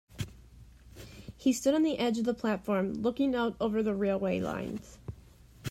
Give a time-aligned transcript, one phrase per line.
[1.37, 4.97] He stood on the edge of the platform, looking out over the railway lines.